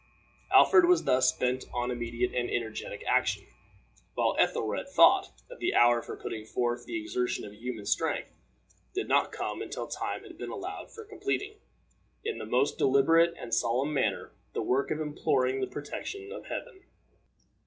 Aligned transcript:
Alfred 0.51 0.85
was 0.85 1.03
thus 1.03 1.31
bent 1.31 1.65
on 1.71 1.91
immediate 1.91 2.33
and 2.33 2.49
energetic 2.49 3.03
action, 3.07 3.45
while 4.15 4.35
Ethelred 4.39 4.87
thought 4.89 5.31
that 5.47 5.59
the 5.59 5.75
hour 5.75 6.01
for 6.01 6.17
putting 6.17 6.43
forth 6.43 6.85
the 6.85 6.99
exertion 6.99 7.45
of 7.45 7.53
human 7.53 7.85
strength 7.85 8.31
did 8.95 9.07
not 9.07 9.31
come 9.31 9.61
until 9.61 9.85
time 9.85 10.23
had 10.23 10.39
been 10.39 10.49
allowed 10.49 10.89
for 10.91 11.05
completing, 11.05 11.53
in 12.25 12.39
the 12.39 12.47
most 12.47 12.79
deliberate 12.79 13.35
and 13.39 13.53
solemn 13.53 13.93
manner, 13.93 14.31
the 14.53 14.63
work 14.63 14.89
of 14.89 14.99
imploring 14.99 15.61
the 15.61 15.67
protection 15.67 16.31
of 16.31 16.47
Heaven. 16.47 16.81